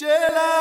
[0.00, 0.59] Jela.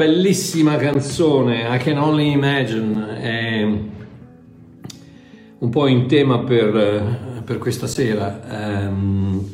[0.00, 3.62] Bellissima canzone, I Can Only Imagine, è
[5.58, 8.40] un po' in tema per, per questa sera.
[8.48, 9.44] Ehm,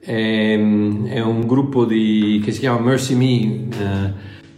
[0.00, 4.12] è, è un gruppo di- che si chiama Mercy Me eh,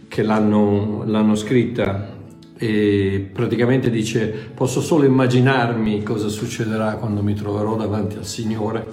[0.09, 2.13] che l'hanno, l'hanno scritta
[2.57, 8.85] e praticamente dice posso solo immaginarmi cosa succederà quando mi troverò davanti al Signore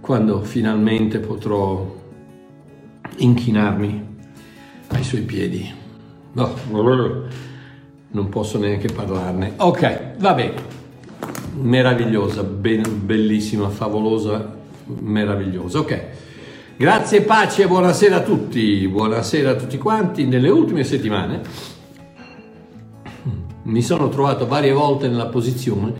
[0.00, 1.94] quando finalmente potrò
[3.18, 4.03] inchinarmi
[4.94, 5.72] ai suoi piedi.
[6.32, 6.54] No,
[8.08, 9.54] non posso neanche parlarne.
[9.56, 10.72] Ok, va bene.
[11.54, 15.80] Meravigliosa, ben- bellissima, favolosa, meravigliosa.
[15.80, 16.02] Ok.
[16.76, 18.86] Grazie, pace e buonasera a tutti.
[18.88, 20.26] Buonasera a tutti quanti.
[20.26, 21.40] Nelle ultime settimane
[23.62, 25.92] mi sono trovato varie volte nella posizione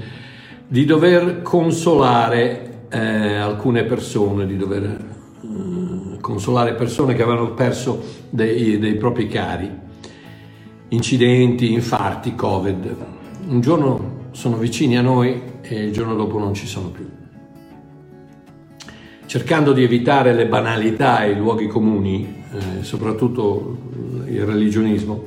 [0.67, 5.84] di dover consolare eh, alcune persone, di dover eh,
[6.25, 9.71] consolare persone che avevano perso dei, dei propri cari,
[10.89, 12.97] incidenti, infarti, covid.
[13.47, 17.07] Un giorno sono vicini a noi e il giorno dopo non ci sono più.
[19.27, 23.77] Cercando di evitare le banalità e i luoghi comuni, eh, soprattutto
[24.25, 25.25] il religionismo,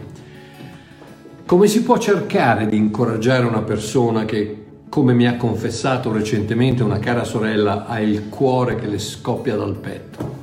[1.45, 6.97] come si può cercare di incoraggiare una persona che, come mi ha confessato recentemente una
[6.97, 10.36] cara sorella, ha il cuore che le scoppia dal petto?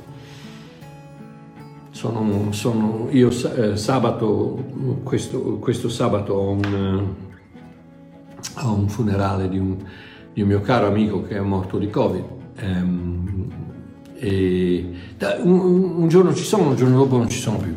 [2.05, 4.63] Sono, sono- io eh, sabato,
[5.01, 9.75] questo, questo sabato ho un, eh, ho un funerale di un,
[10.31, 12.23] di un mio caro amico che è morto di Covid.
[12.57, 13.47] Ehm,
[14.17, 14.87] e
[15.41, 15.59] un,
[15.97, 17.73] un giorno ci sono, un giorno dopo non ci sono più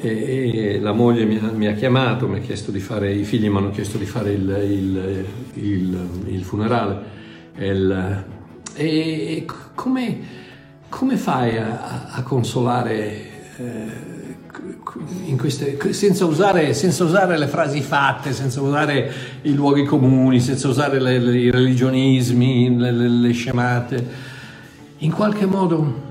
[0.00, 3.24] e, e la moglie mi ha, mi ha chiamato, mi ha chiesto di fare, i
[3.24, 5.24] figli mi hanno chiesto di fare il, il-
[5.62, 6.98] il- il funerale.
[8.74, 9.44] E,
[9.74, 10.18] come,
[10.88, 13.26] come fai a, a- consolare
[13.56, 19.12] eh, queste, senza, usare, senza usare le frasi fatte, senza usare
[19.42, 24.06] i luoghi comuni, senza usare le- le- i religionismi, le, le- le scemate?
[24.98, 26.06] In qualche modo...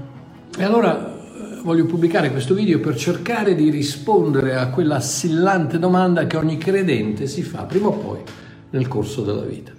[0.58, 6.26] E allora eh, voglio pubblicare questo video per cercare di rispondere a quella assillante domanda
[6.26, 8.20] che ogni credente si fa prima o poi
[8.70, 9.72] nel corso della vita.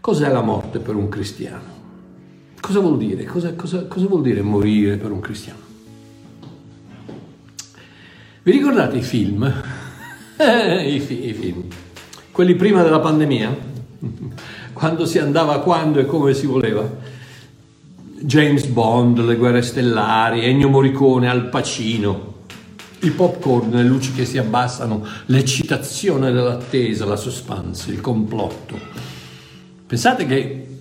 [0.00, 1.76] Cos'è la morte per un cristiano?
[2.60, 3.24] Cosa vuol dire?
[3.24, 5.58] Cosa, cosa- cosa vuol dire morire per un cristiano?
[8.42, 9.44] Vi ricordate i film?
[10.38, 11.64] I, fi- I film.
[12.30, 13.56] Quelli prima della pandemia?
[14.72, 16.88] Quando si andava quando e come si voleva?
[18.20, 22.34] James Bond, le guerre stellari, Ennio Morricone, Al Pacino,
[23.00, 28.78] i popcorn, le luci che si abbassano, l'eccitazione dell'attesa, la suspense, il complotto.
[29.86, 30.77] Pensate che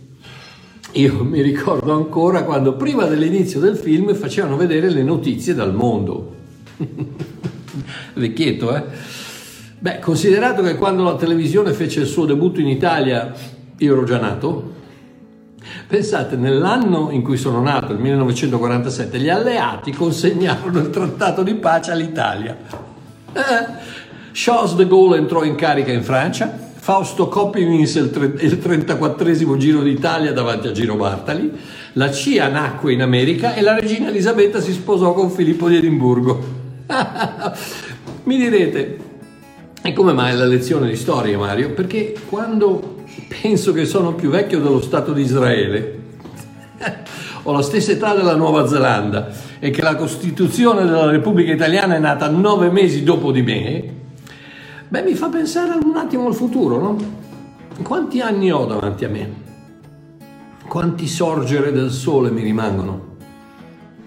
[0.97, 6.35] io mi ricordo ancora quando prima dell'inizio del film facevano vedere le notizie dal mondo.
[8.15, 8.83] Vecchietto, eh?
[9.79, 13.31] Beh, considerato che quando la televisione fece il suo debutto in Italia
[13.77, 14.75] io ero già nato,
[15.85, 21.91] Pensate, nell'anno in cui sono nato, il 1947, gli alleati consegnarono il trattato di pace
[21.91, 22.57] all'Italia.
[23.33, 23.67] Eh,
[24.31, 29.57] Charles de Gaulle entrò in carica in Francia, Fausto Coppi vinse il, tre- il 34
[29.57, 31.51] Giro d'Italia davanti a Giro Bartali,
[31.91, 36.41] la CIA nacque in America e la regina Elisabetta si sposò con Filippo di Edimburgo.
[38.23, 38.99] Mi direte,
[39.81, 41.71] e come mai la lezione di storia, Mario?
[41.71, 43.03] Perché quando
[43.41, 45.99] penso che sono più vecchio dello Stato di Israele,
[47.43, 49.27] ho la stessa età della Nuova Zelanda
[49.59, 53.95] e che la Costituzione della Repubblica Italiana è nata nove mesi dopo di me,
[54.87, 56.97] beh, mi fa pensare un attimo al futuro, no?
[57.81, 59.45] Quanti anni ho davanti a me?
[60.67, 63.15] Quanti sorgere del sole mi rimangono?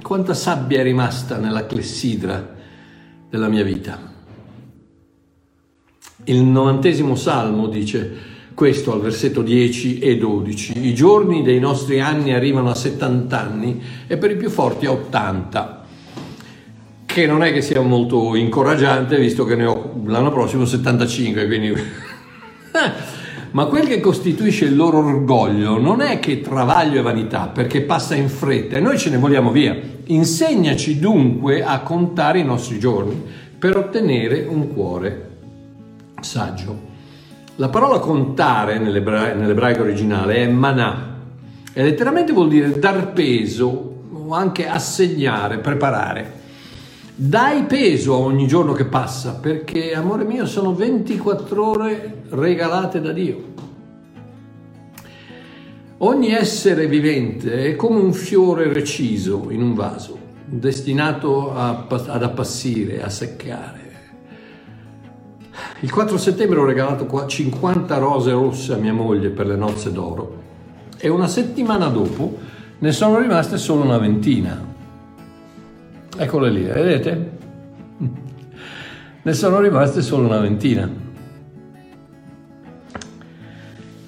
[0.03, 2.55] Quanta sabbia è rimasta nella clessidra
[3.29, 3.99] della mia vita?
[6.25, 10.87] Il novantesimo salmo dice questo al versetto 10 e 12.
[10.87, 14.93] I giorni dei nostri anni arrivano a 70 anni e per i più forti a
[14.93, 15.80] 80,
[17.13, 21.75] che non è che sia molto incoraggiante visto che ne ho l'anno prossimo 75, quindi...
[23.53, 28.15] Ma quel che costituisce il loro orgoglio non è che travaglio e vanità, perché passa
[28.15, 29.77] in fretta e noi ce ne vogliamo via.
[30.05, 33.21] Insegnaci dunque a contare i nostri giorni
[33.59, 35.31] per ottenere un cuore
[36.21, 36.89] saggio.
[37.57, 41.17] La parola contare nell'ebra- nell'ebraico originale è manà
[41.73, 46.39] e letteralmente vuol dire dar peso o anche assegnare, preparare.
[47.23, 53.13] Dai peso a ogni giorno che passa perché, amore mio, sono 24 ore regalate da
[53.13, 53.45] Dio.
[55.99, 63.03] Ogni essere vivente è come un fiore reciso in un vaso, destinato a- ad appassire,
[63.03, 63.81] a seccare.
[65.81, 69.93] Il 4 settembre ho regalato qua 50 rose rosse a mia moglie per le nozze
[69.93, 70.41] d'oro
[70.97, 72.39] e una settimana dopo
[72.79, 74.70] ne sono rimaste solo una ventina.
[76.23, 77.31] Eccole lì, vedete?
[79.23, 80.87] Ne sono rimaste solo una ventina.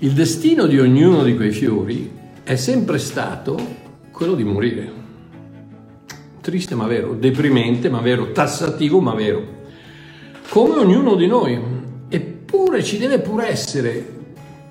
[0.01, 2.13] Il destino di ognuno di quei fiori
[2.43, 3.59] è sempre stato
[4.11, 4.93] quello di morire.
[6.43, 9.61] Triste ma vero, deprimente ma vero, tassativo ma vero
[10.51, 11.59] come ognuno di noi.
[12.11, 14.22] Eppure ci deve pure essere,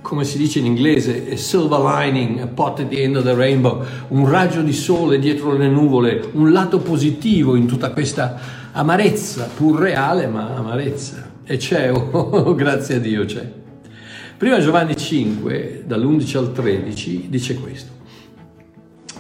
[0.01, 3.33] come si dice in inglese, a silver lining, a pot at the end of the
[3.33, 8.39] rainbow, un raggio di sole dietro le nuvole, un lato positivo in tutta questa
[8.71, 11.29] amarezza, pur reale, ma amarezza.
[11.43, 13.59] E c'è, oh, grazie a Dio c'è.
[14.37, 17.91] Prima Giovanni 5, dall'11 al 13, dice questo.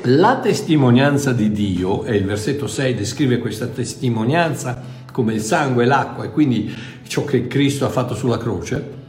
[0.05, 4.81] La testimonianza di Dio, e il versetto 6 descrive questa testimonianza
[5.11, 6.73] come il sangue e l'acqua e quindi
[7.07, 8.99] ciò che Cristo ha fatto sulla croce,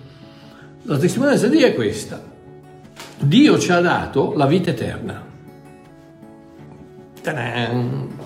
[0.83, 2.23] la testimonianza di Dio è questa.
[3.19, 5.31] Dio ci ha dato la vita eterna.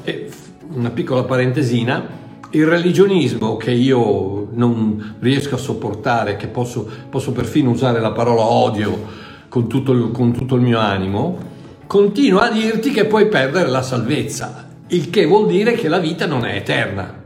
[0.02, 0.30] E
[0.74, 7.70] una piccola parentesina, il religionismo che io non riesco a sopportare, che posso, posso perfino
[7.70, 11.38] usare la parola odio con tutto, il, con tutto il mio animo,
[11.86, 16.26] continua a dirti che puoi perdere la salvezza, il che vuol dire che la vita
[16.26, 17.24] non è eterna.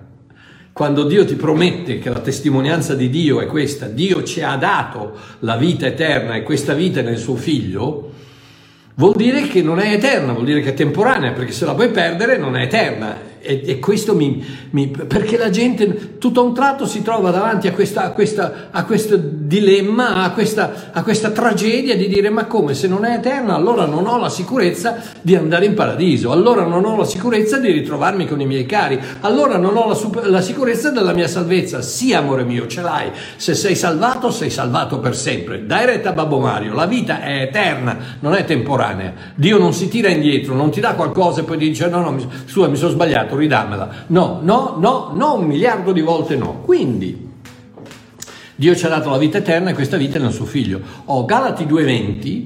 [0.72, 5.16] Quando Dio ti promette che la testimonianza di Dio è questa, Dio ci ha dato
[5.40, 8.12] la vita eterna e questa vita è nel suo figlio,
[8.94, 11.90] vuol dire che non è eterna, vuol dire che è temporanea, perché se la puoi
[11.90, 13.29] perdere non è eterna.
[13.42, 17.68] E, e questo mi, mi, perché la gente tutto a un tratto si trova davanti
[17.68, 22.44] a, questa, a, questa, a questo dilemma, a questa, a questa tragedia di dire ma
[22.44, 26.64] come se non è eterna allora non ho la sicurezza di andare in paradiso, allora
[26.64, 30.40] non ho la sicurezza di ritrovarmi con i miei cari, allora non ho la, la
[30.42, 31.80] sicurezza della mia salvezza.
[31.80, 35.66] Sì amore mio, ce l'hai, se sei salvato sei salvato per sempre.
[35.66, 39.12] Dai retta a Babbo Mario, la vita è eterna, non è temporanea.
[39.34, 42.68] Dio non si tira indietro, non ti dà qualcosa e poi dice no no, scusa
[42.68, 44.04] mi sono sbagliato ridammela.
[44.08, 46.60] No, no, no, no, un miliardo di volte no.
[46.64, 47.28] Quindi
[48.60, 50.80] Dio ci ha dato la vita eterna e questa vita è nel suo figlio.
[51.06, 52.44] Oh, Galati 2:20,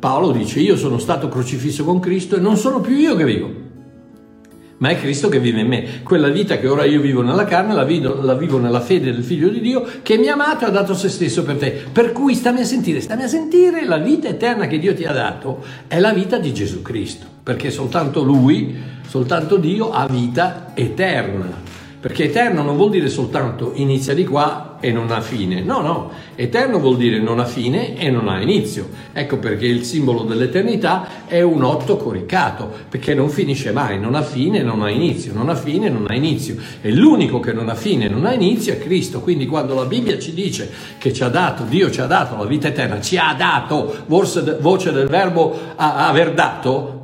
[0.00, 3.50] Paolo dice, io sono stato crocifisso con Cristo e non sono più io che vivo,
[4.78, 6.02] ma è Cristo che vive in me.
[6.02, 9.22] Quella vita che ora io vivo nella carne, la vivo, la vivo, nella fede del
[9.22, 11.84] Figlio di Dio che mi ha amato e ha dato se stesso per te.
[11.92, 15.12] Per cui stammi a sentire, stammi a sentire, la vita eterna che Dio ti ha
[15.12, 18.76] dato è la vita di Gesù Cristo, perché soltanto Lui,
[19.14, 21.62] soltanto Dio ha vita eterna.
[22.00, 25.62] Perché eterno non vuol dire soltanto inizia di qua e non ha fine.
[25.62, 28.88] No, no, eterno vuol dire non ha fine e non ha inizio.
[29.12, 34.22] Ecco perché il simbolo dell'eternità è un otto coricato, perché non finisce mai, non ha
[34.22, 36.56] fine e non ha inizio, non ha fine e non ha inizio.
[36.80, 39.20] E l'unico che non ha fine e non ha inizio è Cristo.
[39.20, 40.68] Quindi quando la Bibbia ci dice
[40.98, 44.90] che ci ha dato, Dio ci ha dato la vita eterna, ci ha dato, voce
[44.90, 47.02] del verbo aver dato,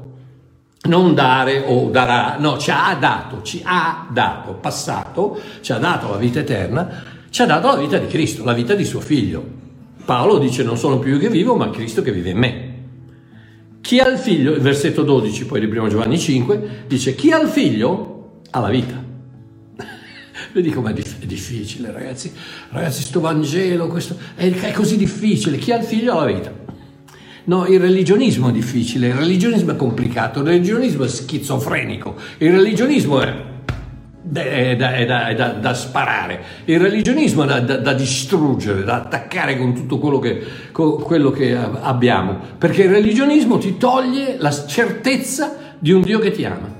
[0.88, 6.10] non dare o darà, no, ci ha dato, ci ha dato, passato, ci ha dato
[6.10, 9.58] la vita eterna, ci ha dato la vita di Cristo, la vita di suo figlio.
[10.04, 12.68] Paolo dice non sono più io che vivo, ma Cristo che vive in me.
[13.82, 17.48] Chi ha il figlio, versetto 12 poi di 1 Giovanni 5, dice chi ha il
[17.48, 19.04] figlio ha la vita.
[20.52, 22.32] Vedi com'è dif- difficile ragazzi,
[22.70, 26.69] ragazzi sto Vangelo, questo, è, è così difficile, chi ha il figlio ha la vita.
[27.50, 33.20] No, il religionismo è difficile, il religionismo è complicato, il religionismo è schizofrenico, il religionismo
[33.20, 33.34] è,
[34.34, 39.74] è, da, è da, da, da, sparare, il religionismo è da, distruggere, da attaccare con
[39.74, 40.40] tutto quello che,
[40.70, 46.44] quello che abbiamo, perché il religionismo ti toglie la certezza di un Dio che ti
[46.44, 46.78] ama.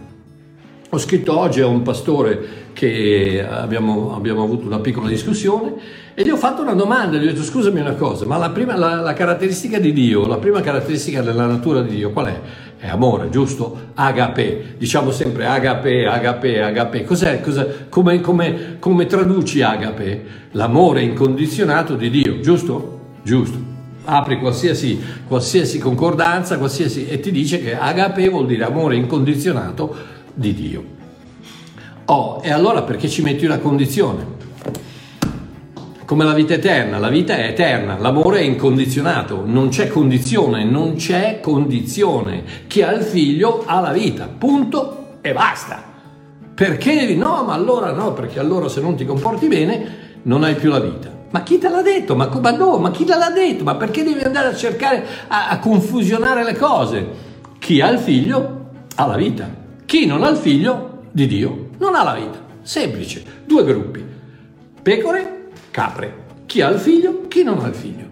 [0.89, 5.75] Ho scritto oggi a un pastore che abbiamo, abbiamo, avuto una piccola discussione
[6.21, 8.77] e gli ho fatto una domanda, gli ho detto scusami una cosa, ma la, prima,
[8.77, 12.41] la, la caratteristica di Dio, la prima caratteristica della natura di Dio qual è?
[12.77, 13.93] È amore, giusto?
[13.95, 17.05] Agape, diciamo sempre agape, agape, agape.
[17.05, 17.41] Cos'è?
[17.41, 17.89] Cos'è?
[17.89, 20.25] Come, come, come traduci agape?
[20.51, 23.01] L'amore incondizionato di Dio, giusto?
[23.23, 23.57] Giusto.
[24.05, 29.97] apri qualsiasi, qualsiasi concordanza, qualsiasi, e ti dice che agape vuol dire amore incondizionato
[30.35, 30.85] di Dio.
[32.05, 34.41] Oh, e allora perché ci metti una condizione?
[36.11, 40.97] Come la vita eterna, la vita è eterna, l'amore è incondizionato, non c'è condizione, non
[40.97, 42.43] c'è condizione.
[42.67, 45.81] Chi ha il figlio ha la vita, punto e basta.
[46.53, 47.15] Perché?
[47.15, 50.81] No, ma allora no, perché allora se non ti comporti bene non hai più la
[50.81, 51.09] vita.
[51.31, 52.17] Ma chi te l'ha detto?
[52.17, 53.63] Ma, ma no, ma chi te l'ha detto?
[53.63, 57.07] Ma perché devi andare a cercare a, a confusionare le cose?
[57.61, 59.49] Chi ha il figlio ha la vita.
[59.85, 62.45] Chi non ha il figlio di Dio non ha la vita.
[62.63, 63.23] Semplice.
[63.47, 64.05] Due gruppi.
[64.83, 65.40] Pecore,
[65.71, 66.29] capre.
[66.47, 68.09] Chi ha il figlio, chi non ha il figlio.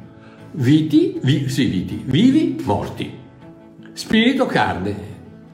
[0.53, 3.17] Viti, vi, sì, viti, vivi, morti.
[3.93, 4.95] Spirito, carne,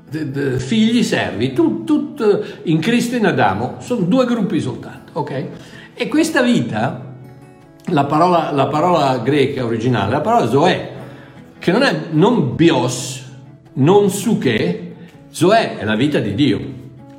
[0.08, 3.76] d- d- figli, servi, tutto in Cristo e in Adamo.
[3.80, 5.46] Sono due gruppi soltanto, ok?
[5.94, 7.12] E questa vita
[7.86, 10.90] la parola, la parola greca originale, la parola zoe,
[11.58, 13.24] che non è non bios,
[13.74, 14.94] non suche,
[15.30, 16.60] zoe è la vita di Dio.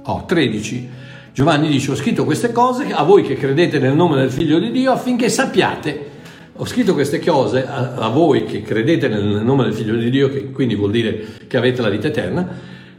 [0.04, 0.90] Oh, 13.
[1.36, 4.72] Giovanni dice, ho scritto queste cose a voi che credete nel nome del Figlio di
[4.72, 6.12] Dio affinché sappiate,
[6.54, 10.30] ho scritto queste cose a, a voi che credete nel nome del Figlio di Dio,
[10.30, 12.48] che quindi vuol dire che avete la vita eterna,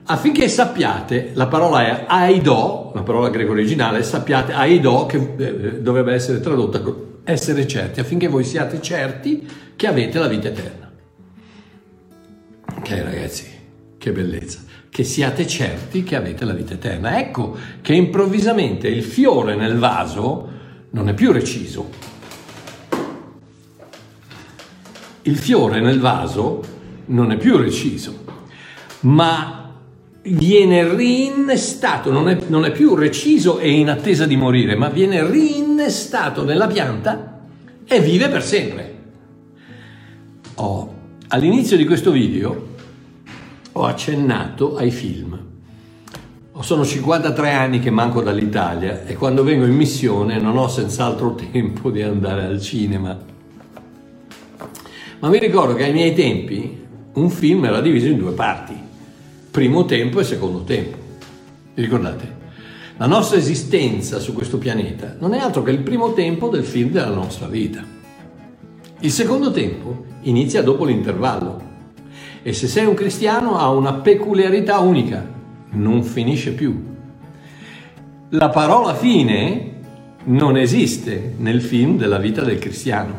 [0.05, 6.13] affinché sappiate, la parola è aido, la parola greca originale, sappiate aido, che eh, dovrebbe
[6.13, 6.83] essere tradotta
[7.25, 10.93] essere certi, affinché voi siate certi che avete la vita eterna.
[12.77, 13.47] Ok ragazzi,
[13.97, 14.63] che bellezza,
[14.97, 17.19] che siate certi che avete la vita eterna.
[17.19, 20.49] Ecco che improvvisamente il fiore nel vaso
[20.89, 21.91] non è più reciso.
[25.21, 26.63] Il fiore nel vaso
[27.09, 28.25] non è più reciso,
[29.01, 29.71] ma
[30.23, 35.31] viene rinnestato, non è, non è, più reciso e in attesa di morire, ma viene
[35.31, 37.43] rinnestato nella pianta
[37.85, 38.95] e vive per sempre.
[40.55, 40.95] Oh,
[41.29, 42.76] all'inizio di questo video
[43.79, 45.39] ho accennato ai film.
[46.61, 51.91] Sono 53 anni che manco dall'Italia e quando vengo in missione non ho senz'altro tempo
[51.91, 53.17] di andare al cinema.
[55.19, 58.75] Ma mi ricordo che ai miei tempi un film era diviso in due parti
[59.51, 60.97] primo tempo e secondo tempo.
[61.75, 62.35] Vi ricordate?
[62.97, 66.91] La nostra esistenza su questo pianeta non è altro che il primo tempo del film
[66.91, 67.83] della nostra vita.
[69.01, 71.56] Il secondo tempo inizia dopo l'intervallo
[72.47, 75.29] e se sei un cristiano ha una peculiarità unica,
[75.71, 76.81] non finisce più.
[78.29, 79.73] La parola fine
[80.27, 83.15] non esiste nel film della vita del cristiano.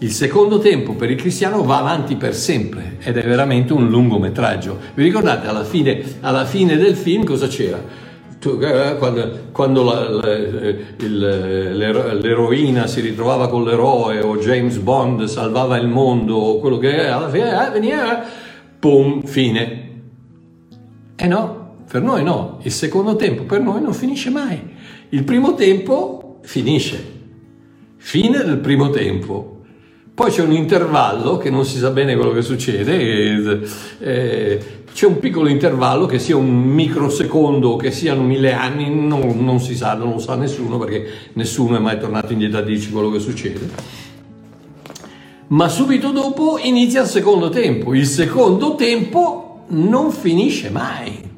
[0.00, 4.78] Il secondo tempo per il cristiano va avanti per sempre ed è veramente un lungometraggio.
[4.92, 7.82] Vi ricordate alla fine, alla fine del film cosa c'era?
[8.40, 15.76] Eh, quando, quando la, la, il, l'eroina si ritrovava con l'eroe o James Bond salvava
[15.76, 18.24] il mondo o quello che è, alla fine eh, veniva,
[18.78, 19.86] pum, fine.
[21.16, 24.76] E no, per noi no, il secondo tempo per noi non finisce mai.
[25.08, 27.04] Il primo tempo finisce,
[27.96, 29.57] fine del primo tempo,
[30.18, 33.60] poi c'è un intervallo che non si sa bene quello che succede, e,
[34.00, 34.60] eh,
[34.92, 39.76] c'è un piccolo intervallo che sia un microsecondo che siano mille anni, non, non, si
[39.76, 43.20] sa, non lo sa nessuno perché nessuno è mai tornato indietro a dirci quello che
[43.20, 43.70] succede.
[45.46, 47.94] Ma subito dopo inizia il secondo tempo.
[47.94, 51.30] Il secondo tempo non finisce mai.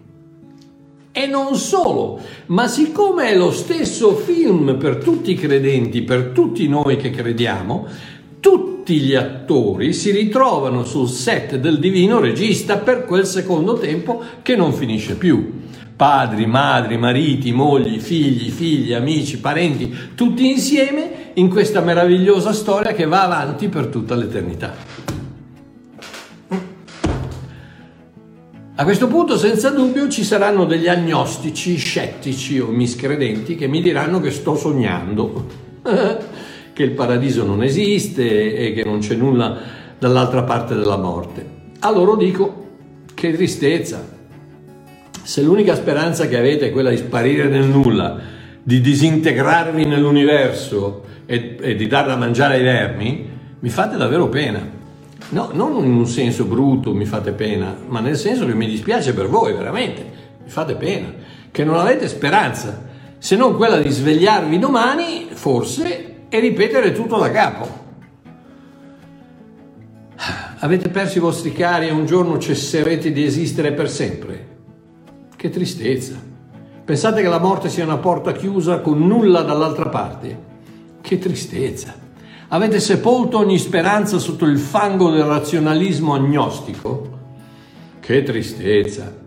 [1.13, 6.67] E non solo, ma siccome è lo stesso film per tutti i credenti, per tutti
[6.67, 7.87] noi che crediamo,
[8.41, 14.57] tutti gli attori si ritrovano sul set del divino regista per quel secondo tempo che
[14.57, 15.59] non finisce più.
[15.95, 23.05] Padri, madri, mariti, mogli, figli, figli, amici, parenti, tutti insieme in questa meravigliosa storia che
[23.05, 24.75] va avanti per tutta l'eternità.
[28.81, 34.21] A questo punto, senza dubbio, ci saranno degli agnostici, scettici o miscredenti che mi diranno
[34.21, 35.69] che sto sognando.
[36.81, 39.59] che il paradiso non esiste e che non c'è nulla
[39.99, 41.59] dall'altra parte della morte.
[41.81, 42.69] A loro dico,
[43.13, 44.19] che tristezza.
[45.23, 48.19] Se l'unica speranza che avete è quella di sparire nel nulla,
[48.63, 54.79] di disintegrarvi nell'universo e, e di dar da mangiare ai vermi, mi fate davvero pena.
[55.29, 59.13] No, non in un senso brutto mi fate pena, ma nel senso che mi dispiace
[59.13, 60.03] per voi, veramente.
[60.43, 61.13] Mi fate pena,
[61.51, 67.31] che non avete speranza, se non quella di svegliarvi domani, forse, e ripetere tutto da
[67.31, 67.89] capo.
[70.61, 74.49] Avete perso i vostri cari e un giorno cesserete di esistere per sempre.
[75.35, 76.15] Che tristezza.
[76.85, 80.49] Pensate che la morte sia una porta chiusa con nulla dall'altra parte?
[81.01, 81.95] Che tristezza.
[82.49, 87.19] Avete sepolto ogni speranza sotto il fango del razionalismo agnostico?
[87.99, 89.20] Che tristezza.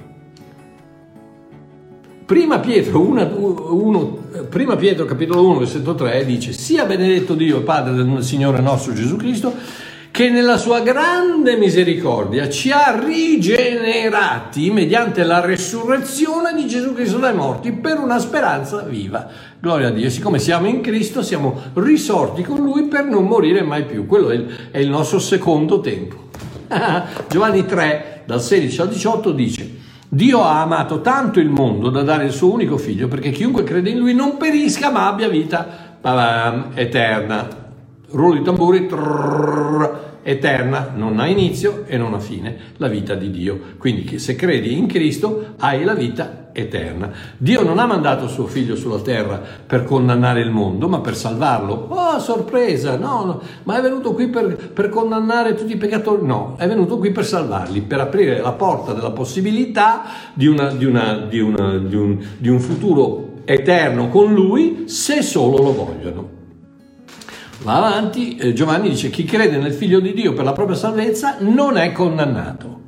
[2.34, 4.18] Prima Pietro, 1,
[4.50, 9.18] prima Pietro capitolo 1 versetto 3 dice sia benedetto Dio Padre del Signore nostro Gesù
[9.18, 9.54] Cristo
[10.10, 17.36] che nella sua grande misericordia ci ha rigenerati mediante la resurrezione di Gesù Cristo dai
[17.36, 19.28] morti per una speranza viva.
[19.60, 23.86] Gloria a Dio, siccome siamo in Cristo siamo risorti con Lui per non morire mai
[23.86, 26.30] più, quello è il, è il nostro secondo tempo.
[27.30, 29.82] Giovanni 3 dal 16 al 18 dice
[30.14, 33.90] Dio ha amato tanto il mondo da dare il suo unico figlio perché chiunque crede
[33.90, 35.98] in lui non perisca ma abbia vita
[36.76, 37.48] eterna.
[38.12, 43.32] Rullo di tamburi, trrr, eterna, non ha inizio e non ha fine, la vita di
[43.32, 43.60] Dio.
[43.80, 46.43] Quindi se credi in Cristo hai la vita eterna.
[47.38, 51.88] Dio non ha mandato suo figlio sulla terra per condannare il mondo, ma per salvarlo.
[51.90, 53.42] Oh, sorpresa, no, no.
[53.64, 56.24] ma è venuto qui per, per condannare tutti i peccatori?
[56.26, 60.86] No, è venuto qui per salvarli, per aprire la porta della possibilità di, una, di,
[60.86, 66.42] una, di, una, di un, un futuro eterno con lui, se solo lo vogliono.
[67.64, 71.38] Va avanti, eh, Giovanni dice chi crede nel figlio di Dio per la propria salvezza
[71.40, 72.83] non è condannato.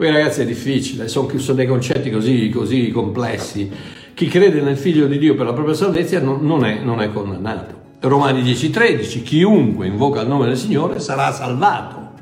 [0.00, 3.70] Qui ragazzi è difficile, sono, sono dei concetti così, così, complessi.
[4.14, 7.12] Chi crede nel figlio di Dio per la propria salvezza non, non, è, non è
[7.12, 7.74] condannato.
[8.00, 12.12] Romani 10:13, chiunque invoca il nome del Signore sarà salvato.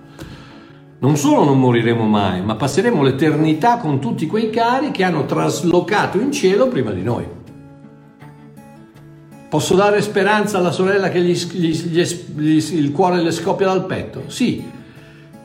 [0.99, 6.19] Non solo non moriremo mai, ma passeremo l'eternità con tutti quei cari che hanno traslocato
[6.19, 7.27] in cielo prima di noi.
[9.49, 14.25] Posso dare speranza alla sorella che gli, gli, gli, il cuore le scoppia dal petto?
[14.27, 14.77] Sì,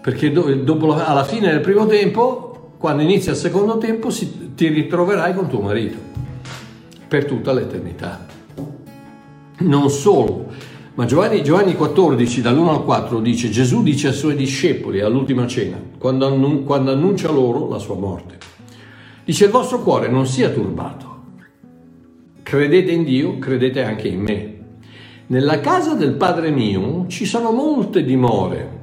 [0.03, 5.33] perché dopo, alla fine del primo tempo, quando inizia il secondo tempo, si, ti ritroverai
[5.33, 5.97] con tuo marito
[7.07, 8.25] per tutta l'eternità.
[9.59, 10.47] Non solo,
[10.95, 15.81] ma Giovanni, Giovanni 14, dall'1 al 4, dice: Gesù dice ai suoi discepoli all'ultima cena,
[15.97, 18.37] quando, annun- quando annuncia loro la sua morte:
[19.23, 21.11] Dice: Il vostro cuore non sia turbato
[22.43, 24.57] Credete in Dio, credete anche in me.
[25.27, 28.81] Nella casa del Padre mio ci sono molte dimore.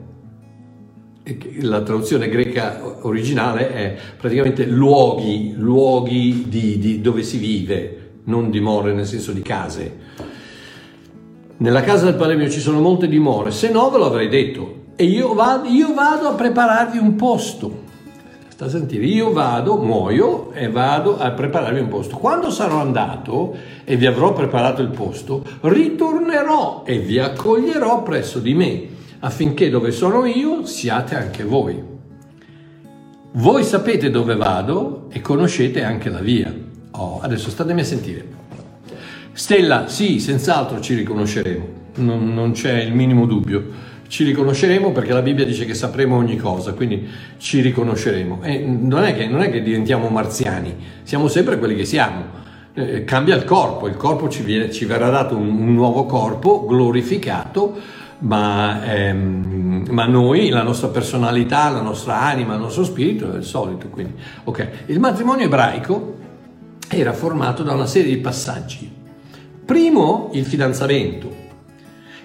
[1.61, 8.93] La traduzione greca originale è praticamente luoghi, luoghi di, di dove si vive, non dimore
[8.93, 9.99] nel senso di case.
[11.59, 14.79] Nella casa del Padre mio ci sono molte dimore, se no ve lo avrei detto.
[14.97, 17.89] E io vado, io vado a prepararvi un posto.
[18.49, 22.17] Sta a sentire, io vado, muoio e vado a prepararmi un posto.
[22.17, 28.55] Quando sarò andato e vi avrò preparato il posto, ritornerò e vi accoglierò presso di
[28.55, 28.89] me,
[29.21, 31.83] affinché dove sono io siate anche voi.
[33.33, 36.53] Voi sapete dove vado e conoscete anche la via.
[36.93, 38.39] Oh, adesso statemi a sentire.
[39.33, 45.23] Stella, sì, senz'altro ci riconosceremo, non, non c'è il minimo dubbio ci riconosceremo perché la
[45.23, 48.43] Bibbia dice che sapremo ogni cosa, quindi ci riconosceremo.
[48.43, 52.39] E non è che, non è che diventiamo marziani, siamo sempre quelli che siamo.
[52.75, 56.67] Eh, cambia il corpo, il corpo ci, viene, ci verrà dato un, un, nuovo corpo
[56.67, 57.79] glorificato,
[58.21, 63.45] ma, ehm, ma, noi, la nostra personalità, la nostra anima, il nostro spirito è il
[63.45, 63.89] solito.
[63.89, 64.69] Quindi, okay.
[64.87, 66.17] Il matrimonio ebraico
[66.89, 68.91] era formato da una serie di passaggi.
[69.65, 71.49] Primo, il fidanzamento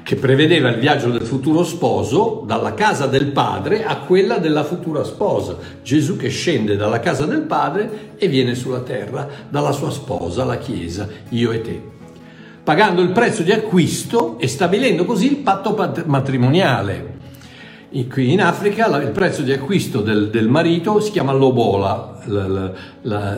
[0.05, 5.03] che prevedeva il viaggio del futuro sposo dalla casa del padre a quella della futura
[5.03, 5.57] sposa.
[5.81, 10.59] Gesù che scende dalla casa del padre e viene sulla terra dalla sua sposa, la
[10.59, 11.81] Chiesa, io e te,
[12.65, 17.13] pagando il prezzo di acquisto e stabilendo così il patto matrimoniale.
[18.09, 22.71] Qui in Africa il prezzo di acquisto del, del marito si chiama lobola, la, la,
[23.03, 23.37] la,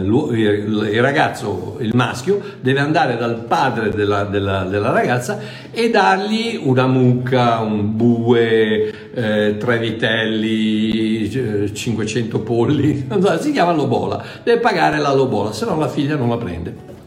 [0.00, 5.38] il ragazzo, il maschio, deve andare dal padre della, della, della ragazza
[5.70, 11.28] e dargli una mucca, un bue, eh, tre vitelli,
[11.74, 13.06] 500 polli,
[13.40, 16.97] si chiama lobola, deve pagare la lobola, se no la figlia non la prende.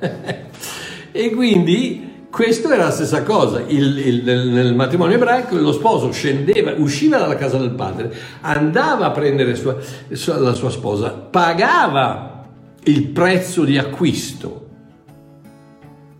[1.12, 6.74] e quindi questo era la stessa cosa, il, il, nel matrimonio ebraico lo sposo scendeva,
[6.76, 9.76] usciva dalla casa del padre, andava a prendere sua,
[10.38, 12.46] la sua sposa, pagava
[12.84, 14.68] il prezzo di acquisto.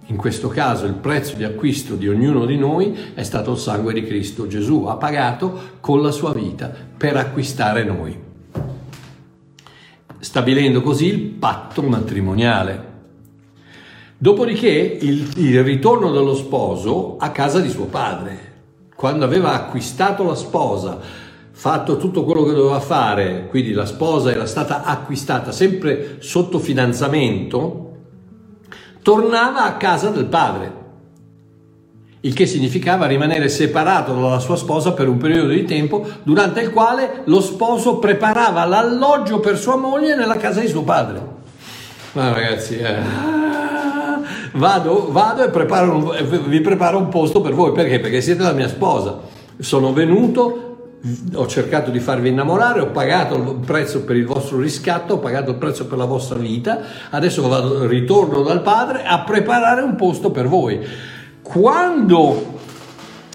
[0.06, 3.92] In questo caso il prezzo di acquisto di ognuno di noi è stato il sangue
[3.92, 4.48] di Cristo.
[4.48, 8.18] Gesù ha pagato con la sua vita per acquistare noi,
[10.18, 12.89] stabilendo così il patto matrimoniale.
[14.22, 18.48] Dopodiché il, il ritorno dello sposo a casa di suo padre,
[18.94, 20.98] quando aveva acquistato la sposa,
[21.52, 27.92] fatto tutto quello che doveva fare, quindi la sposa era stata acquistata sempre sotto fidanzamento,
[29.00, 30.72] tornava a casa del padre,
[32.20, 36.72] il che significava rimanere separato dalla sua sposa per un periodo di tempo durante il
[36.72, 41.38] quale lo sposo preparava l'alloggio per sua moglie nella casa di suo padre.
[42.12, 43.59] Ma ragazzi, eh,
[44.52, 48.00] vado, vado e preparo un- vi preparo un posto per voi, perché?
[48.00, 49.18] Perché siete la mia sposa.
[49.58, 50.66] Sono venuto,
[51.34, 55.50] ho cercato di farvi innamorare, ho pagato il prezzo per il vostro riscatto, ho pagato
[55.50, 56.78] il prezzo per la vostra vita,
[57.10, 60.80] adesso vado, ritorno dal padre a preparare un posto per voi.
[61.42, 62.58] Quando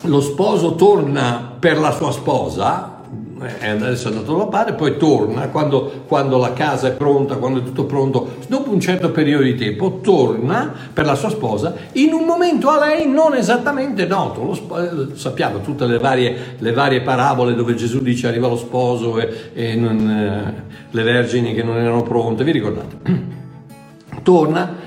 [0.01, 2.94] lo sposo torna per la sua sposa,
[3.37, 7.63] adesso è andato dal padre, poi torna quando, quando la casa è pronta, quando è
[7.63, 12.23] tutto pronto, dopo un certo periodo di tempo, torna per la sua sposa in un
[12.23, 14.43] momento a lei non esattamente noto.
[14.43, 19.19] Lo eh, sappiamo tutte le varie, le varie parabole dove Gesù dice arriva lo sposo
[19.19, 22.97] e, e non, eh, le vergini che non erano pronte, vi ricordate?
[24.23, 24.83] Torna.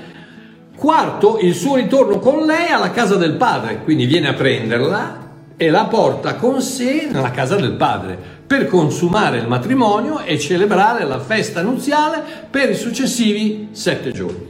[0.75, 5.69] Quarto, il suo ritorno con lei alla casa del padre, quindi viene a prenderla e
[5.69, 11.19] la porta con sé nella casa del padre per consumare il matrimonio e celebrare la
[11.19, 14.47] festa nuziale per i successivi sette giorni.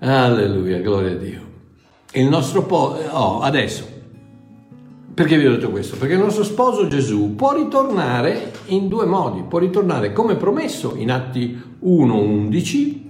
[0.00, 1.40] Alleluia, gloria a Dio.
[2.14, 3.86] Il nostro po- oh, adesso,
[5.14, 5.96] perché vi ho detto questo?
[5.96, 11.12] Perché il nostro sposo Gesù può ritornare in due modi, può ritornare come promesso in
[11.12, 13.00] Atti 1.11,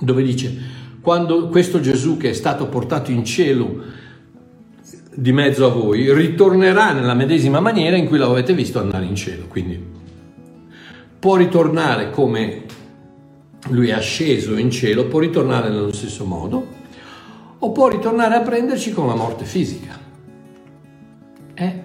[0.00, 0.54] dove dice,
[1.00, 4.06] quando questo Gesù che è stato portato in cielo
[5.20, 9.46] di mezzo a voi, ritornerà nella medesima maniera in cui l'avete visto andare in cielo.
[9.48, 9.84] Quindi
[11.18, 12.62] può ritornare come
[13.70, 16.66] lui è asceso in cielo, può ritornare nello stesso modo,
[17.58, 19.98] o può ritornare a prenderci con la morte fisica.
[21.54, 21.82] Eh?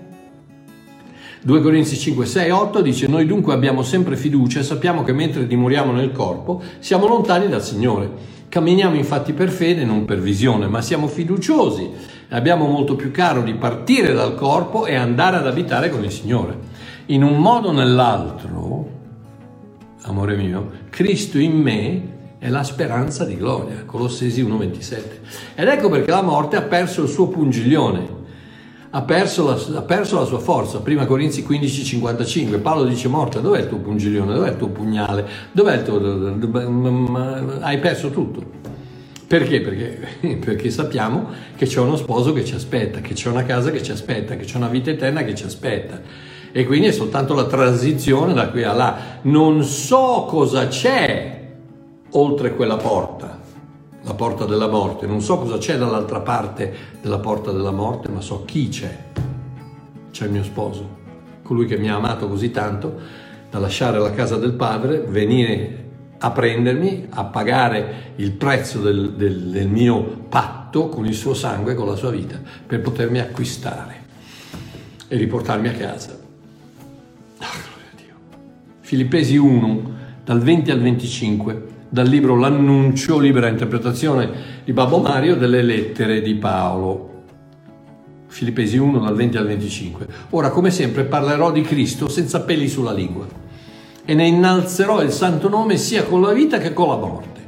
[1.41, 5.47] 2 Corinzi 5, 6, 8 dice noi dunque abbiamo sempre fiducia e sappiamo che mentre
[5.47, 8.11] dimoriamo nel corpo siamo lontani dal Signore.
[8.47, 13.53] Camminiamo infatti per fede, non per visione, ma siamo fiduciosi abbiamo molto più caro di
[13.53, 16.71] partire dal corpo e andare ad abitare con il Signore.
[17.07, 18.89] In un modo o nell'altro,
[20.03, 23.83] amore mio, Cristo in me è la speranza di gloria.
[23.85, 25.01] Colossesi 1,27.
[25.55, 28.21] Ed ecco perché la morte ha perso il suo pungiglione
[28.95, 30.79] ha perso, la, ha perso la sua forza.
[30.79, 35.77] Prima Corinzi 15:55, Paolo dice morte, dov'è il tuo pungiglione, dov'è il tuo pugnale, dov'è
[35.77, 37.59] il tuo...
[37.61, 38.72] hai perso tutto.
[39.33, 39.61] Perché?
[39.61, 43.81] Perché, perché sappiamo che c'è uno sposo che ci aspetta, che c'è una casa che
[43.81, 45.99] ci aspetta, che c'è una vita eterna che ci aspetta.
[46.51, 48.97] E quindi è soltanto la transizione da qui a là.
[49.23, 51.51] Non so cosa c'è
[52.11, 53.39] oltre quella porta
[54.03, 55.07] la porta della morte.
[55.07, 58.95] Non so cosa c'è dall'altra parte della porta della morte, ma so chi c'è.
[60.11, 60.87] C'è il mio sposo,
[61.41, 62.99] colui che mi ha amato così tanto
[63.49, 65.83] da lasciare la casa del padre, venire
[66.25, 71.75] a prendermi, a pagare il prezzo del, del, del mio patto con il suo sangue,
[71.75, 73.95] con la sua vita, per potermi acquistare
[75.09, 76.17] e riportarmi a casa.
[77.95, 78.13] Dio.
[78.79, 79.91] Filippesi 1,
[80.23, 86.35] dal 20 al 25 dal libro L'annuncio, libera interpretazione di Babbo Mario, delle lettere di
[86.35, 87.11] Paolo.
[88.27, 90.07] Filippesi 1 dal 20 al 25.
[90.31, 93.42] Ora, come sempre, parlerò di Cristo senza peli sulla lingua
[94.05, 97.41] e ne innalzerò il santo nome sia con la vita che con la morte.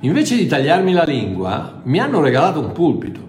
[0.00, 3.20] Invece di tagliarmi la lingua, mi hanno regalato un pulpito.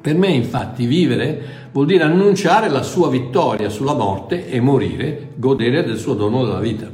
[0.00, 5.84] Per me, infatti, vivere vuol dire annunciare la sua vittoria sulla morte e morire, godere
[5.84, 6.90] del suo dono della vita.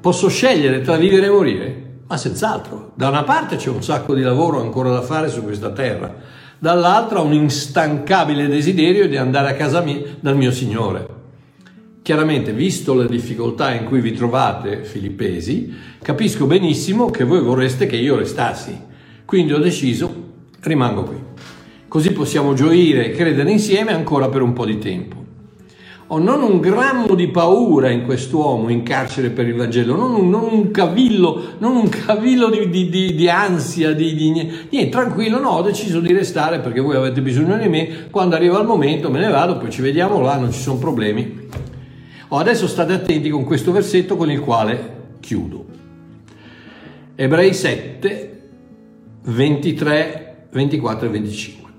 [0.00, 1.82] Posso scegliere tra vivere e morire?
[2.06, 2.92] Ma senz'altro.
[2.94, 6.14] Da una parte c'è un sacco di lavoro ancora da fare su questa terra,
[6.58, 11.13] dall'altra un instancabile desiderio di andare a casa mia dal mio Signore.
[12.04, 17.96] Chiaramente, visto le difficoltà in cui vi trovate, filippesi, capisco benissimo che voi vorreste che
[17.96, 18.78] io restassi.
[19.24, 20.14] Quindi ho deciso,
[20.60, 21.16] rimango qui.
[21.88, 25.22] Così possiamo gioire e credere insieme ancora per un po' di tempo
[26.08, 30.28] ho non un grammo di paura in quest'uomo in carcere per il Vangelo, non un,
[30.28, 35.48] non un cavillo, non un cavillo di, di, di, di ansia, di, niente, tranquillo, no,
[35.52, 39.20] ho deciso di restare perché voi avete bisogno di me, quando arriva il momento me
[39.20, 41.72] ne vado, poi ci vediamo là, non ci sono problemi.
[42.34, 45.66] Oh, adesso state attenti con questo versetto con il quale chiudo.
[47.14, 48.42] Ebrei 7,
[49.22, 51.70] 23, 24 e 25.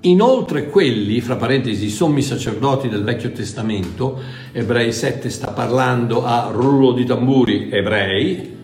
[0.00, 4.18] Inoltre quelli, fra parentesi, sommi sacerdoti del Vecchio Testamento,
[4.52, 8.56] Ebrei 7 sta parlando a rullo di tamburi ebrei,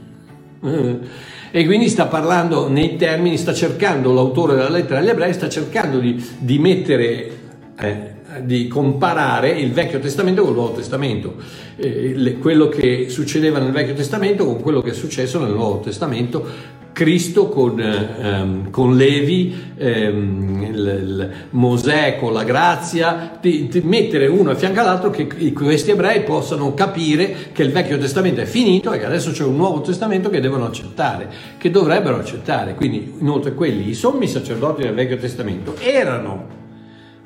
[1.51, 5.99] e quindi sta parlando nei termini, sta cercando, l'autore della lettera agli ebrei sta cercando
[5.99, 7.39] di, di mettere
[7.79, 11.35] eh, di comparare il Vecchio Testamento con il Nuovo Testamento,
[11.77, 15.81] eh, le- quello che succedeva nel Vecchio Testamento con quello che è successo nel Nuovo
[15.81, 23.69] Testamento, Cristo con, eh, ehm, con Levi, ehm, il- il- Mosè con la grazia, di,
[23.69, 28.41] di mettere uno a fianco all'altro che questi ebrei possano capire che il Vecchio Testamento
[28.41, 32.75] è finito e che adesso c'è un Nuovo Testamento che devono accettare, che dovrebbero accettare.
[32.75, 36.58] Quindi inoltre quelli, i sommi sacerdoti del Vecchio Testamento erano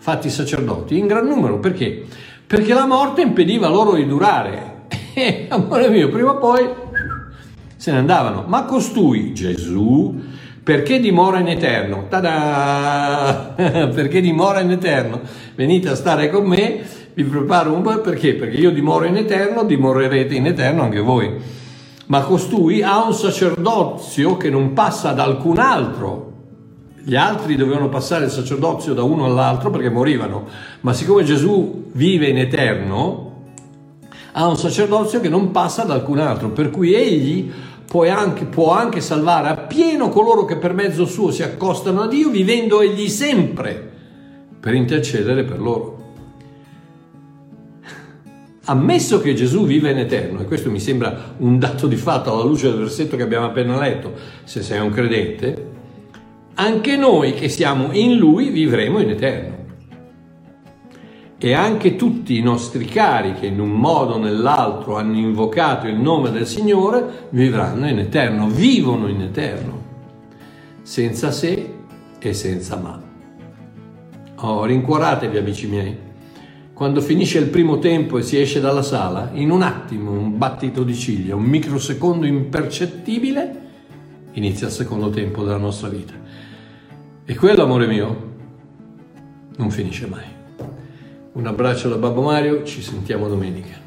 [0.02, 2.02] fatti sacerdoti in gran numero perché?
[2.44, 4.70] Perché la morte impediva loro di durare.
[5.14, 6.68] E amore mio, prima o poi
[7.76, 8.44] se ne andavano.
[8.46, 10.20] Ma costui, Gesù,
[10.62, 12.06] perché dimora in eterno?
[12.08, 13.54] Tada!
[13.94, 15.20] perché dimora in eterno?
[15.54, 16.80] Venite a stare con me,
[17.14, 18.34] vi preparo un po' perché?
[18.34, 21.30] Perché io dimoro in eterno, dimorerete in eterno anche voi.
[22.06, 26.31] Ma costui ha un sacerdozio che non passa ad alcun altro.
[27.04, 30.46] Gli altri dovevano passare il sacerdozio da uno all'altro perché morivano,
[30.82, 33.30] ma siccome Gesù vive in eterno,
[34.32, 37.50] ha un sacerdozio che non passa ad alcun altro, per cui egli
[37.86, 42.30] può anche, può anche salvare appieno coloro che per mezzo suo si accostano a Dio,
[42.30, 43.90] vivendo egli sempre
[44.60, 46.00] per intercedere per loro.
[48.66, 52.44] Ammesso che Gesù vive in eterno, e questo mi sembra un dato di fatto alla
[52.44, 54.12] luce del versetto che abbiamo appena letto,
[54.44, 55.80] se sei un credente,
[56.54, 59.60] anche noi che siamo in Lui vivremo in eterno.
[61.38, 65.96] E anche tutti i nostri cari che in un modo o nell'altro hanno invocato il
[65.96, 69.82] nome del Signore vivranno in eterno, vivono in eterno,
[70.82, 71.74] senza se
[72.18, 73.02] e senza ma.
[74.36, 75.96] Oh, rincuoratevi amici miei.
[76.72, 80.84] Quando finisce il primo tempo e si esce dalla sala, in un attimo, un battito
[80.84, 83.61] di ciglia, un microsecondo impercettibile,
[84.32, 86.14] inizia il secondo tempo della nostra vita.
[87.24, 88.30] E quello, amore mio,
[89.56, 90.24] non finisce mai.
[91.32, 93.81] Un abbraccio da Babbo Mario, ci sentiamo domenica.